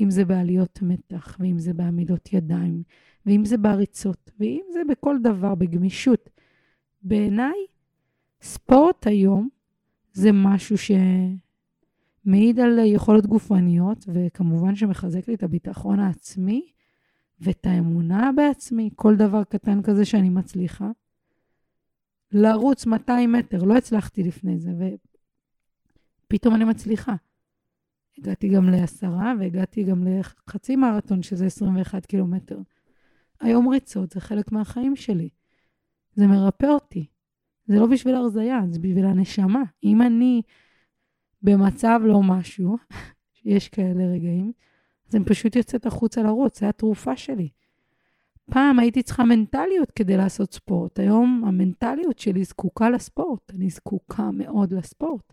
[0.00, 2.82] אם זה בעליות מתח, ואם זה בעמידות ידיים,
[3.26, 6.30] ואם זה בעריצות, ואם זה בכל דבר, בגמישות.
[7.02, 7.66] בעיניי,
[8.42, 9.48] ספורט היום
[10.12, 16.72] זה משהו שמעיד על יכולות גופניות, וכמובן שמחזק לי את הביטחון העצמי
[17.40, 20.90] ואת האמונה בעצמי, כל דבר קטן כזה שאני מצליחה.
[22.32, 24.70] לרוץ 200 מטר, לא הצלחתי לפני זה,
[26.26, 27.14] ופתאום אני מצליחה.
[28.20, 32.58] הגעתי גם לעשרה והגעתי גם לחצי מרתון, שזה 21 קילומטר.
[33.40, 35.28] היום ריצות זה חלק מהחיים שלי.
[36.14, 37.06] זה מרפא אותי.
[37.66, 39.62] זה לא בשביל הרזייה, זה בשביל הנשמה.
[39.84, 40.42] אם אני
[41.42, 42.76] במצב לא משהו,
[43.44, 44.52] יש כאלה רגעים,
[45.08, 47.48] אז אני פשוט יוצאת החוצה לרוץ, זה התרופה שלי.
[48.50, 54.72] פעם הייתי צריכה מנטליות כדי לעשות ספורט, היום המנטליות שלי זקוקה לספורט, אני זקוקה מאוד
[54.72, 55.32] לספורט.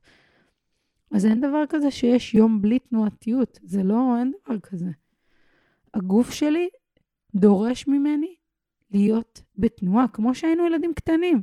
[1.12, 4.89] אז אין דבר כזה שיש יום בלי תנועתיות, זה לא, אין דבר כזה.
[5.93, 6.70] הגוף שלי
[7.36, 8.36] דורש ממני
[8.91, 11.41] להיות בתנועה, כמו שהיינו ילדים קטנים.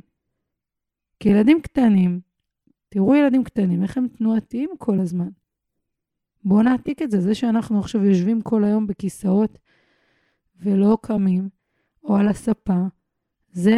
[1.19, 2.19] כי ילדים קטנים,
[2.89, 5.29] תראו ילדים קטנים, איך הם תנועתיים כל הזמן.
[6.43, 9.57] בואו נעתיק את זה, זה שאנחנו עכשיו יושבים כל היום בכיסאות
[10.55, 11.49] ולא קמים,
[12.03, 12.83] או על הספה,
[13.51, 13.77] זה,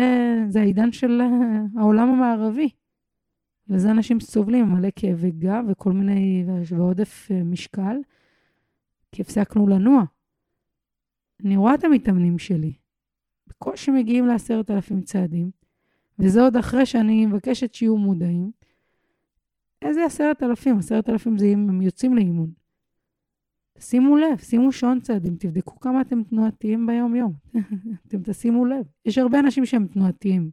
[0.50, 1.22] זה העידן של
[1.78, 2.70] העולם המערבי.
[3.70, 7.98] וזה אנשים סובלים, מלא כאבי גב וכל מיני, ועודף אה, משקל,
[9.12, 10.04] כי הפסקנו לנוע.
[11.46, 12.74] אני רואה את המתאמנים שלי,
[13.48, 15.52] בקושי מגיעים לעשרת אלפים צעדים,
[16.20, 18.52] וזה עוד אחרי שאני מבקשת שיהיו מודעים.
[19.82, 20.78] איזה עשרת אלפים?
[20.78, 22.52] עשרת אלפים זה אם הם יוצאים לאימון.
[23.80, 27.34] שימו לב, שימו שעון צעדים, תבדקו כמה אתם תנועתיים ביום-יום.
[28.08, 28.86] אתם תשימו לב.
[29.06, 30.52] יש הרבה אנשים שהם תנועתיים,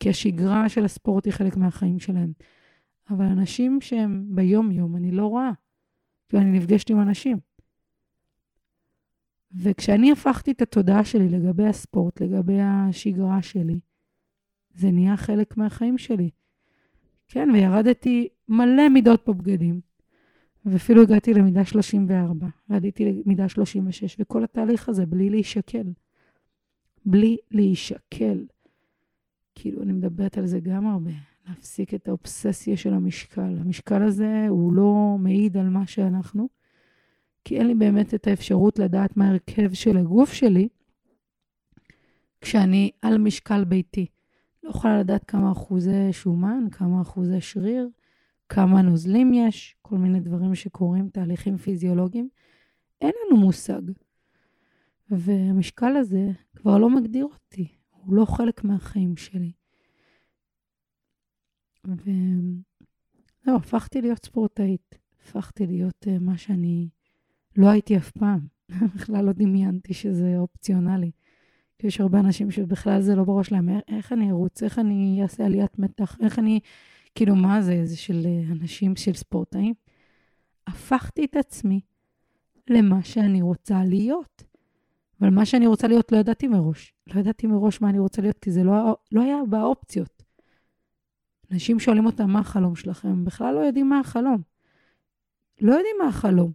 [0.00, 2.32] כי השגרה של הספורט היא חלק מהחיים שלהם.
[3.10, 5.50] אבל אנשים שהם ביום-יום, אני לא רואה,
[6.28, 7.38] כי אני נפגשת עם אנשים.
[9.52, 13.80] וכשאני הפכתי את התודעה שלי לגבי הספורט, לגבי השגרה שלי,
[14.74, 16.30] זה נהיה חלק מהחיים שלי.
[17.28, 19.80] כן, וירדתי מלא מידות בבגדים.
[20.66, 25.86] ואפילו הגעתי למידה 34, ועליתי למידה 36, וכל התהליך הזה בלי להישקל.
[27.06, 28.44] בלי להישקל.
[29.54, 31.10] כאילו, אני מדברת על זה גם הרבה,
[31.48, 33.56] להפסיק את האובססיה של המשקל.
[33.60, 36.48] המשקל הזה הוא לא מעיד על מה שאנחנו,
[37.44, 40.68] כי אין לי באמת את האפשרות לדעת מה ההרכב של הגוף שלי
[42.40, 44.06] כשאני על משקל ביתי.
[44.62, 47.88] לא יכולה לדעת כמה אחוזי שומן, כמה אחוזי שריר,
[48.48, 52.28] כמה נוזלים יש, כל מיני דברים שקורים, תהליכים פיזיולוגיים.
[53.00, 53.82] אין לנו מושג.
[55.10, 57.68] והמשקל הזה כבר לא מגדיר אותי,
[58.04, 59.52] הוא לא חלק מהחיים שלי.
[61.84, 64.98] וזהו, הפכתי להיות ספורטאית.
[65.22, 66.88] הפכתי להיות uh, מה שאני
[67.56, 68.46] לא הייתי אף פעם.
[68.94, 71.10] בכלל לא דמיינתי שזה אופציונלי.
[71.82, 75.78] יש הרבה אנשים שבכלל זה לא בראש להם, איך אני ארוץ, איך אני אעשה עליית
[75.78, 76.60] מתח, איך אני
[77.14, 77.86] כאילו, מה זה?
[77.86, 79.74] זה של אה, אנשים, של ספורטאים.
[80.66, 81.80] הפכתי את עצמי
[82.70, 84.42] למה שאני רוצה להיות.
[85.24, 86.94] אבל מה שאני רוצה להיות לא ידעתי מראש.
[87.06, 90.22] לא ידעתי מראש מה אני רוצה להיות, כי זה לא, לא היה באופציות.
[91.52, 93.08] אנשים שואלים אותם, מה החלום שלכם?
[93.08, 94.42] הם בכלל לא יודעים מה החלום.
[95.60, 96.52] לא יודעים מה החלום.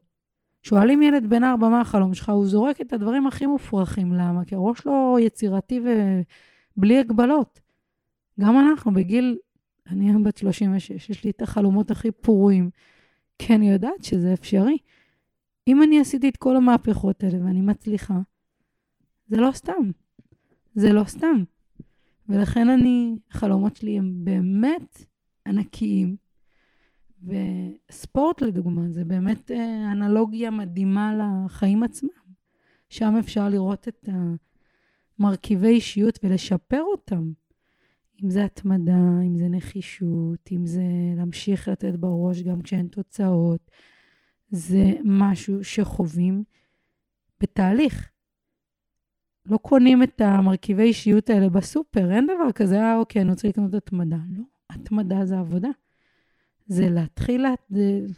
[0.64, 2.30] שואלים ילד בן ארבע, מה החלום שלך?
[2.30, 4.14] הוא זורק את הדברים הכי מופרכים.
[4.14, 4.46] למה?
[4.46, 5.82] כי הראש לא יצירתי
[6.78, 7.60] ובלי הגבלות.
[8.40, 9.38] גם אנחנו בגיל
[9.92, 12.70] אני היום בת 36, יש לי את החלומות הכי פרועים,
[13.40, 14.78] כי אני יודעת שזה אפשרי.
[15.68, 18.20] אם אני עשיתי את כל המהפכות האלה ואני מצליחה,
[19.30, 19.92] זה לא סתם.
[20.76, 21.44] זה לא סתם.
[22.30, 25.06] ולכן אני, החלומות שלי הם באמת
[25.48, 26.16] ענקיים.
[27.24, 31.14] וספורט לדוגמה, זה באמת אה, אנלוגיה מדהימה
[31.46, 32.10] לחיים עצמם.
[32.90, 34.10] שם אפשר לראות את
[35.20, 37.32] המרכיבי אישיות ולשפר אותם.
[38.24, 40.84] אם זה התמדה, אם זה נחישות, אם זה
[41.18, 43.72] להמשיך לתת בראש גם כשאין תוצאות.
[44.50, 46.44] זה משהו שחווים
[47.42, 48.12] בתהליך.
[49.50, 53.74] לא קונים את המרכיבי אישיות האלה בסופר, אין דבר כזה, אה, אוקיי, אני רוצה לקנות
[53.74, 54.18] התמדה.
[54.38, 55.70] לא, התמדה זה עבודה.
[56.68, 57.46] זה להתחיל,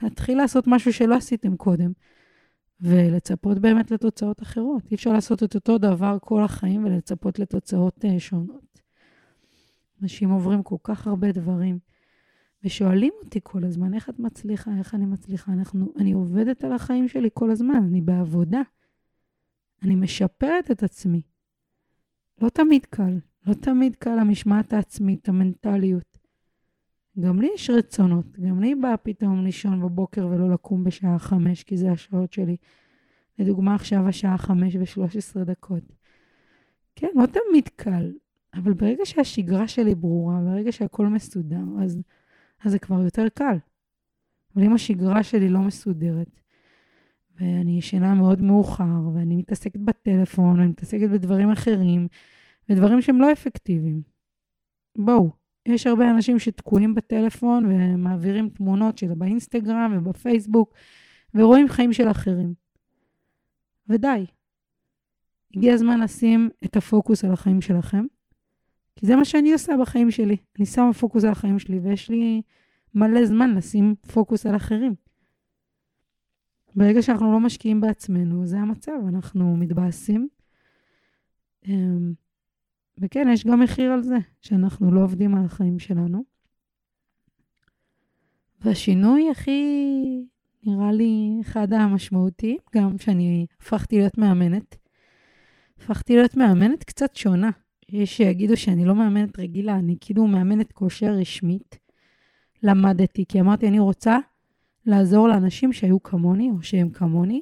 [0.01, 1.91] להתחיל לעשות משהו שלא עשיתם קודם,
[2.81, 4.83] ולצפות באמת לתוצאות אחרות.
[4.91, 8.81] אי אפשר לעשות את אותו דבר כל החיים ולצפות לתוצאות uh, שונות.
[10.01, 11.79] אנשים עוברים כל כך הרבה דברים,
[12.63, 15.51] ושואלים אותי כל הזמן, איך את מצליחה, איך אני מצליחה.
[15.51, 18.61] אנחנו, אני עובדת על החיים שלי כל הזמן, אני בעבודה.
[19.83, 21.21] אני משפרת את עצמי.
[22.41, 26.17] לא תמיד קל, לא תמיד קל המשמעת העצמית, המנטליות.
[27.19, 31.77] גם לי יש רצונות, גם לי בא פתאום לישון בבוקר ולא לקום בשעה חמש, כי
[31.77, 32.57] זה השעות שלי.
[33.39, 35.83] לדוגמה, עכשיו השעה חמש ושלוש עשרה דקות.
[36.95, 38.13] כן, לא תמיד קל,
[38.53, 42.01] אבל ברגע שהשגרה שלי ברורה, ברגע שהכל מסודר, אז,
[42.63, 43.57] אז זה כבר יותר קל.
[44.55, 46.40] אבל אם השגרה שלי לא מסודרת,
[47.39, 52.07] ואני ישנה מאוד מאוחר, ואני מתעסקת בטלפון, ואני מתעסקת בדברים אחרים,
[52.69, 54.01] ודברים שהם לא אפקטיביים.
[54.97, 55.29] בואו,
[55.65, 60.73] יש הרבה אנשים שתקועים בטלפון ומעבירים תמונות שלה באינסטגרם ובפייסבוק,
[61.35, 62.53] ורואים חיים של אחרים.
[63.89, 64.25] ודי.
[65.55, 68.05] הגיע הזמן לשים את הפוקוס על החיים שלכם,
[68.95, 70.37] כי זה מה שאני עושה בחיים שלי.
[70.57, 72.41] אני שמה פוקוס על החיים שלי, ויש לי
[72.95, 74.95] מלא זמן לשים פוקוס על אחרים.
[76.75, 80.27] ברגע שאנחנו לא משקיעים בעצמנו, זה המצב, אנחנו מתבאסים.
[81.67, 82.13] אמ,
[82.97, 86.23] וכן, יש גם מחיר על זה, שאנחנו לא עובדים על החיים שלנו.
[88.61, 89.61] והשינוי הכי,
[90.63, 94.77] נראה לי, אחד המשמעותיים, גם שאני הפכתי להיות מאמנת.
[95.77, 97.49] הפכתי להיות מאמנת קצת שונה.
[97.89, 101.79] יש שיגידו שאני לא מאמנת רגילה, אני כאילו מאמנת כושר רשמית.
[102.63, 104.17] למדתי, כי אמרתי, אני רוצה
[104.85, 107.41] לעזור לאנשים שהיו כמוני, או שהם כמוני,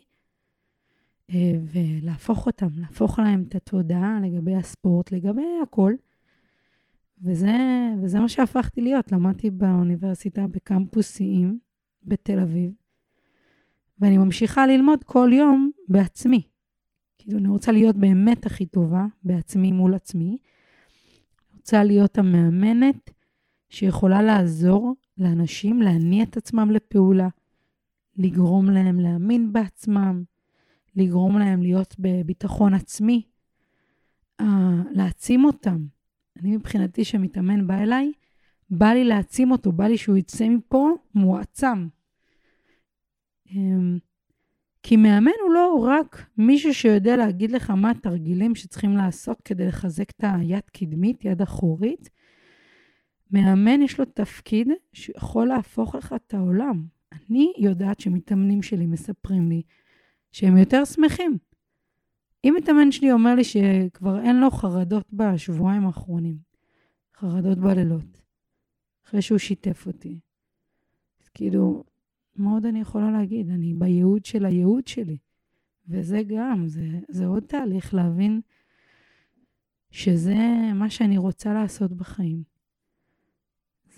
[1.30, 5.94] אה, ולהפוך אותם, להפוך להם את התודעה לגבי הספורט, לגבי הכל.
[7.22, 7.58] וזה,
[8.02, 9.12] וזה מה שהפכתי להיות.
[9.12, 11.60] למדתי באוניברסיטה בקמפוס שיאים
[12.04, 12.72] בתל אביב,
[14.00, 16.42] ואני ממשיכה ללמוד כל יום בעצמי.
[17.18, 20.38] כאילו, אני רוצה להיות באמת הכי טובה בעצמי מול עצמי.
[21.56, 23.10] רוצה להיות המאמנת
[23.70, 27.28] שיכולה לעזור לאנשים להניע את עצמם לפעולה,
[28.18, 30.24] לגרום להם להאמין בעצמם,
[30.96, 33.22] לגרום להם להיות בביטחון עצמי,
[34.42, 34.46] uh,
[34.92, 35.86] להעצים אותם.
[36.40, 38.12] אני מבחינתי, שמתאמן בא אליי,
[38.70, 41.88] בא לי להעצים אותו, בא לי שהוא יצא מפה מועצם.
[43.48, 43.54] Um,
[44.84, 50.10] כי מאמן הוא לא רק מישהו שיודע להגיד לך מה התרגילים שצריכים לעשות כדי לחזק
[50.10, 52.10] את היד קדמית, יד אחורית.
[53.32, 56.86] מאמן יש לו תפקיד שיכול להפוך לך את העולם.
[57.12, 59.62] אני יודעת שמתאמנים שלי מספרים לי
[60.32, 61.38] שהם יותר שמחים.
[62.44, 66.38] אם מתאמן שלי אומר לי שכבר אין לו חרדות בשבועיים האחרונים,
[67.16, 68.22] חרדות בלילות,
[69.06, 70.20] אחרי שהוא שיתף אותי,
[71.22, 71.84] אז כאילו,
[72.36, 73.50] מה עוד אני יכולה להגיד?
[73.50, 75.18] אני בייעוד של הייעוד שלי.
[75.88, 78.42] וזה גם, זה, זה עוד תהליך להבין
[79.92, 80.38] שזה
[80.76, 82.44] מה שאני רוצה לעשות בחיים.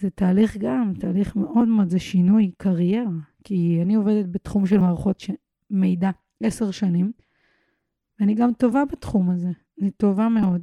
[0.02, 3.12] זה תהליך גם, תהליך מאוד מאוד, זה שינוי קריירה.
[3.44, 5.32] כי אני עובדת בתחום של מערכות ש...
[5.70, 6.10] מידע
[6.44, 7.12] עשר שנים,
[8.20, 9.50] ואני גם טובה בתחום הזה.
[9.82, 10.62] אני טובה מאוד.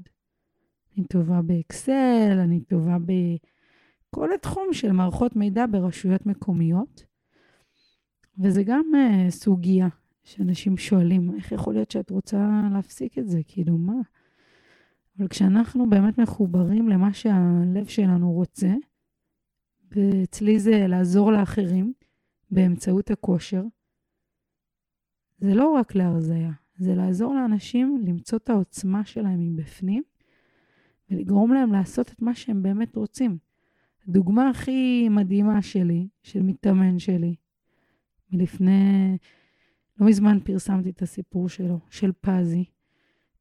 [0.96, 7.05] אני טובה באקסל, אני טובה בכל התחום של מערכות מידע ברשויות מקומיות.
[8.38, 9.88] וזה גם uh, סוגיה
[10.24, 13.40] שאנשים שואלים, איך יכול להיות שאת רוצה להפסיק את זה?
[13.46, 14.01] כאילו, מה?
[15.18, 18.74] אבל כשאנחנו באמת מחוברים למה שהלב שלנו רוצה,
[19.92, 21.92] ואצלי זה לעזור לאחרים
[22.51, 23.62] באמצעות הכושר,
[25.38, 30.03] זה לא רק להרזייה, זה לעזור לאנשים למצוא את העוצמה שלהם מבפנים
[31.11, 33.39] ולגרום להם לעשות את מה שהם באמת רוצים.
[34.09, 37.34] הדוגמה הכי מדהימה שלי, של מתאמן שלי,
[38.32, 39.18] מלפני,
[40.01, 42.64] לא מזמן פרסמתי את הסיפור שלו, של פזי,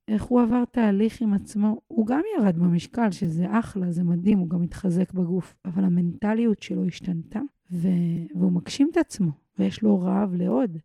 [0.07, 1.81] איך הוא עבר תהליך עם עצמו.
[1.87, 6.85] הוא גם ירד במשקל, שזה אחלה, זה מדהים, הוא גם התחזק בגוף, אבל המנטליות שלו
[6.85, 7.39] השתנתה,
[7.71, 7.87] ו...
[8.35, 10.77] והוא מגשים את עצמו, ויש לו רעב לעוד.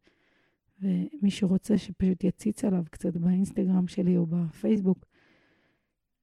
[0.80, 5.04] ומי שרוצה שפשוט יציץ עליו קצת באינסטגרם שלי או בפייסבוק,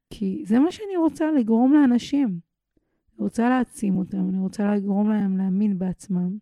[0.10, 2.28] כי זה מה שאני רוצה לגרום לאנשים.
[2.28, 6.38] אני רוצה להעצים אותם, אני רוצה לגרום להם להאמין בעצמם.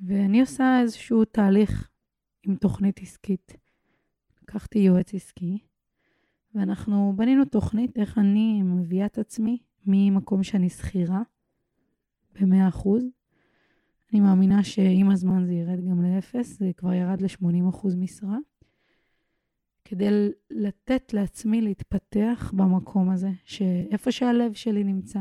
[0.00, 1.90] ואני עושה איזשהו תהליך
[2.42, 3.63] עם תוכנית עסקית.
[4.54, 5.58] לקחתי יועץ עסקי,
[6.54, 11.22] ואנחנו בנינו תוכנית איך אני מביאה את עצמי ממקום שאני שכירה
[12.34, 12.88] ב-100%.
[14.12, 18.38] אני מאמינה שעם הזמן זה ירד גם לאפס, זה כבר ירד ל-80% משרה.
[19.84, 20.08] כדי
[20.50, 25.20] לתת לעצמי להתפתח במקום הזה, שאיפה שהלב שלי נמצא.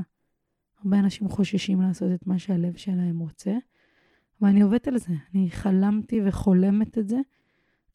[0.77, 3.57] הרבה אנשים חוששים לעשות את מה שהלב שלהם רוצה,
[4.41, 5.13] ואני עובדת על זה.
[5.33, 7.17] אני חלמתי וחולמת את זה.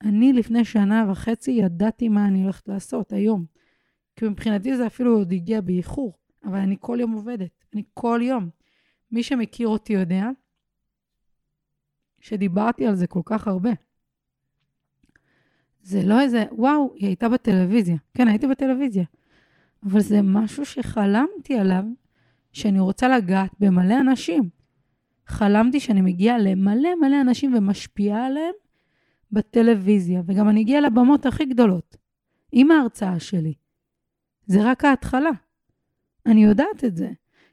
[0.02, 3.44] אני לפני שנה וחצי ידעתי מה אני הולכת לעשות היום.
[4.16, 6.12] כי מבחינתי זה אפילו עוד הגיע באיחור,
[6.44, 7.64] אבל אני כל יום עובדת.
[7.74, 8.48] אני כל יום.
[9.12, 10.28] מי שמכיר אותי יודע
[12.20, 13.70] שדיברתי על זה כל כך הרבה.
[15.82, 17.96] זה לא איזה, וואו, היא הייתה בטלוויזיה.
[18.14, 19.04] כן, הייתי בטלוויזיה.
[19.82, 21.84] אבל זה משהו שחלמתי עליו,
[22.52, 24.48] שאני רוצה לגעת במלא אנשים.
[25.26, 28.54] חלמתי שאני מגיעה למלא מלא אנשים ומשפיעה עליהם
[29.32, 31.96] בטלוויזיה, וגם אני אגיע לבמות הכי גדולות,
[32.52, 33.54] עם ההרצאה שלי.
[34.46, 35.30] זה רק ההתחלה.
[36.26, 37.10] אני יודעת את זה.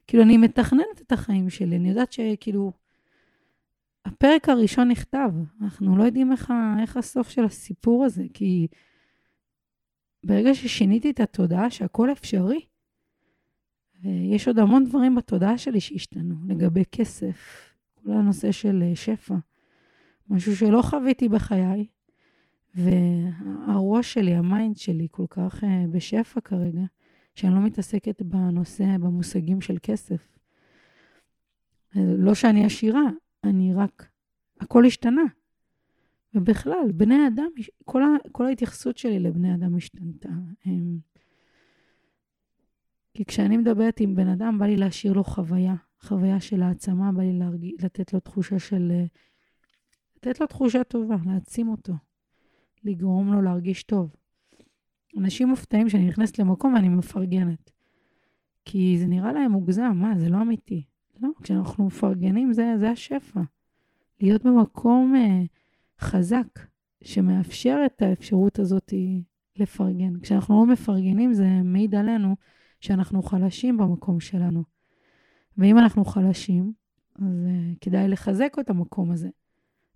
[0.08, 2.72] כאילו, אני מתכננת את החיים שלי, אני יודעת שכאילו,
[4.06, 8.68] הפרק הראשון נכתב, אנחנו לא יודעים איך, איך הסוף של הסיפור הזה, כי
[10.24, 12.66] ברגע ששיניתי את התודעה שהכל אפשרי,
[14.02, 19.36] ויש עוד המון דברים בתודעה שלי שהשתנו, לגבי כסף, כל הנושא של אה, שפע,
[20.30, 21.88] משהו שלא חוויתי בחיי,
[22.76, 26.84] והראש שלי, ה mind שלי כל כך uh, בשפע כרגע,
[27.36, 30.36] שאני לא מתעסקת בנושא, במושגים של כסף.
[31.96, 33.04] לא שאני עשירה,
[33.44, 34.10] אני רק,
[34.62, 35.24] הכל השתנה.
[36.34, 37.50] ובכלל, בני אדם,
[37.86, 40.30] כל, ה, כל ההתייחסות שלי לבני אדם השתנתה.
[40.66, 40.98] הם...
[43.14, 47.22] כי כשאני מדברת עם בן אדם, בא לי להשאיר לו חוויה, חוויה של העצמה, בא
[47.22, 47.66] לי להרג...
[47.80, 48.92] לתת לו תחושה של...
[50.26, 51.94] לתת לו תחושה טובה, להעצים אותו,
[52.84, 54.16] לגרום לו להרגיש טוב.
[55.18, 57.72] אנשים מופתעים שאני נכנסת למקום ואני מפרגנת.
[58.66, 60.84] כי זה נראה להם מוגזם, מה, זה לא אמיתי.
[61.22, 63.42] לא, כשאנחנו מפרגנים זה, זה השפע.
[64.22, 65.42] להיות במקום אה,
[66.00, 66.60] חזק,
[67.04, 68.94] שמאפשר את האפשרות הזאת
[69.56, 70.20] לפרגן.
[70.20, 72.36] כשאנחנו לא מפרגנים זה מעיד עלינו
[72.80, 74.64] שאנחנו חלשים במקום שלנו.
[75.58, 76.74] ואם אנחנו חלשים,
[77.16, 79.30] אז uh, כדאי לחזק את המקום הזה.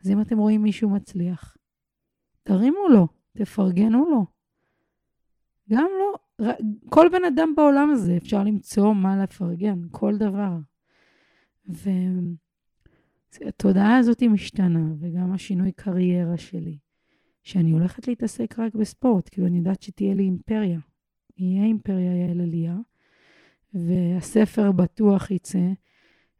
[0.02, 1.58] אז אם אתם רואים מישהו מצליח,
[2.44, 4.26] תרימו לו, תפרגנו לו.
[5.70, 6.16] גם לא,
[6.90, 10.58] כל בן אדם בעולם הזה אפשר למצוא מה לפרגן, כל דבר.
[13.42, 16.78] והתודעה הזאת משתנה, וגם השינוי קריירה שלי,
[17.44, 20.80] שאני הולכת להתעסק רק בספורט, כאילו אני יודעת שתהיה לי אימפריה.
[21.38, 22.78] יהיה אימפריה יעל עלייה,
[23.74, 25.72] והספר בטוח יצא,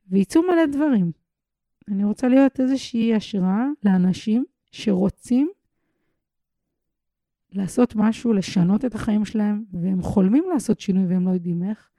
[0.08, 1.12] ויצאו מלא דברים.
[1.92, 5.50] אני רוצה להיות איזושהי השראה לאנשים שרוצים
[7.52, 11.90] לעשות משהו, לשנות את החיים שלהם, והם חולמים לעשות שינוי והם לא יודעים איך.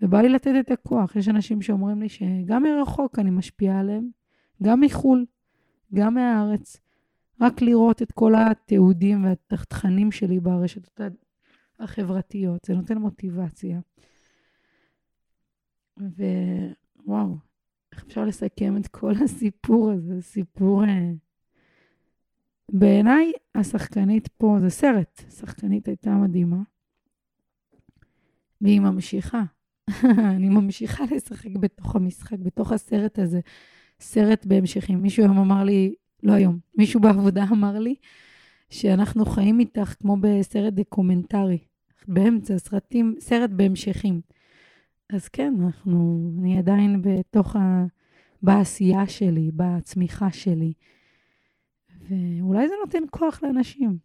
[0.00, 1.16] ובא לי לתת את הכוח.
[1.16, 4.08] יש אנשים שאומרים לי שגם מרחוק אני משפיעה עליהם,
[4.62, 5.26] גם מחו"ל,
[5.94, 6.80] גם מהארץ.
[7.40, 11.00] רק לראות את כל התיעודים והתכנים שלי ברשתות
[11.78, 13.80] החברתיות, זה נותן מוטיבציה.
[17.06, 17.36] ווואו,
[17.98, 20.22] איך אפשר לסכם את כל הסיפור הזה?
[20.22, 20.84] סיפור...
[20.84, 21.10] אה,
[22.72, 26.62] בעיניי, השחקנית פה, זה סרט, השחקנית הייתה מדהימה,
[28.60, 29.42] והיא ממשיכה.
[30.34, 33.40] אני ממשיכה לשחק בתוך המשחק, בתוך הסרט הזה,
[34.00, 35.02] סרט בהמשכים.
[35.02, 37.94] מישהו היום אמר לי, לא היום, מישהו בעבודה אמר לי,
[38.70, 41.58] שאנחנו חיים איתך כמו בסרט דוקומנטרי,
[42.08, 44.20] באמצע, סרטים, סרט בהמשכים.
[45.12, 47.84] אז כן, אנחנו, אני עדיין בתוך ה...
[48.42, 50.72] בעשייה שלי, בצמיחה שלי.
[52.00, 53.98] ואולי זה נותן כוח לאנשים.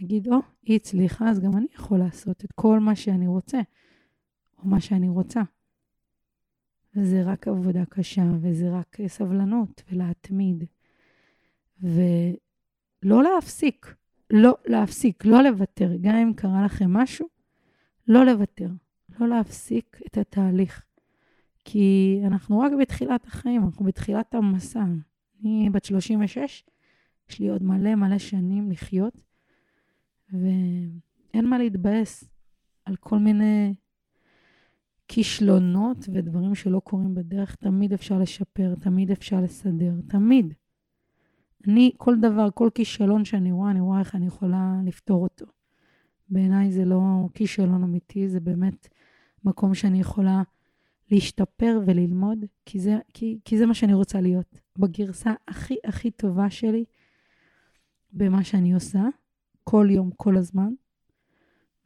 [0.00, 3.60] נגיד, או, oh, היא הצליחה, אז גם אני יכול לעשות את כל מה שאני רוצה,
[4.58, 5.42] או מה שאני רוצה.
[6.96, 10.64] וזה רק עבודה קשה, וזה רק סבלנות, ולהתמיד.
[11.82, 13.94] ולא להפסיק,
[14.30, 15.90] לא להפסיק, לא לוותר.
[16.00, 17.28] גם אם קרה לכם משהו,
[18.08, 18.68] לא לוותר.
[19.20, 20.84] לא להפסיק את התהליך.
[21.64, 24.84] כי אנחנו רק בתחילת החיים, אנחנו בתחילת המסע.
[25.40, 26.64] אני בת 36,
[27.30, 29.14] יש לי עוד מלא מלא שנים לחיות,
[30.32, 32.24] ואין מה להתבאס
[32.84, 33.74] על כל מיני
[35.08, 37.54] כישלונות ודברים שלא קורים בדרך.
[37.54, 40.54] תמיד אפשר לשפר, תמיד אפשר לסדר, תמיד.
[41.68, 45.46] אני, כל דבר, כל כישלון שאני רואה, אני רואה איך אני יכולה לפתור אותו.
[46.28, 48.88] בעיניי זה לא כישלון אמיתי, זה באמת
[49.48, 50.42] מקום שאני יכולה
[51.10, 54.60] להשתפר וללמוד, כי זה, כי, כי זה מה שאני רוצה להיות.
[54.78, 56.84] בגרסה הכי הכי טובה שלי
[58.12, 59.02] במה שאני עושה,
[59.64, 60.72] כל יום, כל הזמן.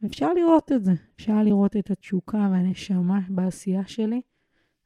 [0.05, 4.21] אפשר לראות את זה, אפשר לראות את התשוקה והנשמה בעשייה שלי.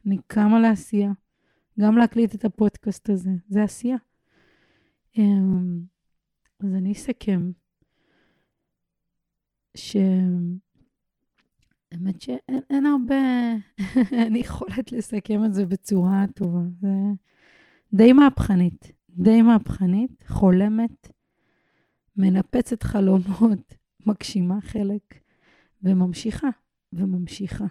[0.05, 1.11] אני קמה לעשייה,
[1.79, 3.97] גם להקליט את הפודקאסט הזה, זה עשייה.
[5.17, 5.79] אמ,
[6.59, 7.51] אז אני אסכם,
[11.93, 13.15] שהאמת שאין הרבה,
[14.19, 16.61] אין יכולת לסכם את זה בצורה טובה.
[16.79, 16.89] זה
[17.93, 21.11] די מהפכנית, די מהפכנית, חולמת,
[22.17, 23.75] מנפצת חלומות,
[24.07, 25.19] מגשימה חלק,
[25.83, 26.49] וממשיכה,
[26.93, 27.65] וממשיכה.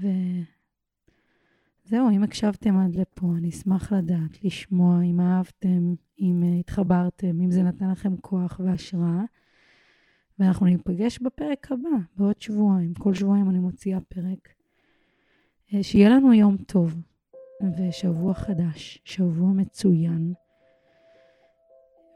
[0.00, 0.06] ו...
[1.84, 7.62] זהו, אם הקשבתם עד לפה, אני אשמח לדעת, לשמוע אם אהבתם, אם התחברתם, אם זה
[7.62, 9.22] נתן לכם כוח והשראה.
[10.38, 12.94] ואנחנו ניפגש בפרק הבא, בעוד שבועיים.
[12.94, 14.48] כל שבועיים אני מוציאה פרק.
[15.68, 17.02] Uh, שיהיה לנו יום טוב
[17.78, 20.32] ושבוע חדש, שבוע מצוין.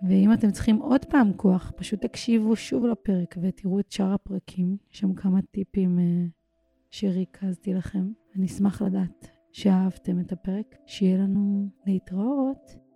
[0.09, 4.77] ואם אתם צריכים עוד פעם כוח, פשוט תקשיבו שוב לפרק ותראו את שאר הפרקים.
[4.93, 6.31] יש שם כמה טיפים uh,
[6.91, 8.13] שריכזתי לכם.
[8.37, 12.88] אני אשמח לדעת שאהבתם את הפרק, שיהיה לנו להתראות.